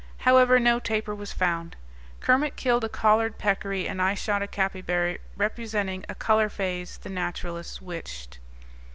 [0.17, 1.75] However, no tapir was found;
[2.21, 7.09] Kermit killed a collared peccary, and I shot a capybara representing a color phase the
[7.11, 8.39] naturalists wished.